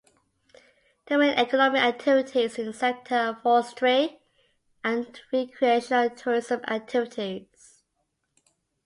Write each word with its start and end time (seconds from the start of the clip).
The 1.05 1.19
main 1.19 1.35
economic 1.37 1.79
activities 1.83 2.57
in 2.57 2.65
the 2.65 2.73
sector 2.73 3.13
are 3.15 3.35
forestry 3.35 4.19
and 4.83 5.21
recreational 5.31 6.09
tourism 6.09 6.61
activities. 6.67 7.83